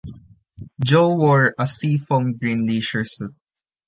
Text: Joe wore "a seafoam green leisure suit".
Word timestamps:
Joe 0.83 1.15
wore 1.15 1.53
"a 1.59 1.67
seafoam 1.67 2.33
green 2.35 2.65
leisure 2.65 3.03
suit". 3.03 3.35